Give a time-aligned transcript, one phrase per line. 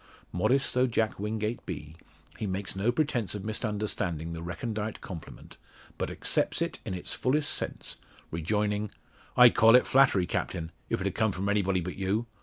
[0.31, 1.95] Modest though Jack Wingate be,
[2.39, 5.57] he makes no pretence of misunderstanding the recondite compliment,
[5.99, 7.97] but accepts it in its fullest sense,
[8.31, 8.89] rejoining
[9.37, 12.25] "I'd call it flattery, Captain, if't had come from anybody but you.